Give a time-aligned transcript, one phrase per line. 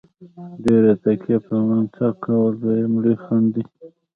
[0.63, 3.63] ډېره تکیه په منطق کول دویم لوی خنډ دی.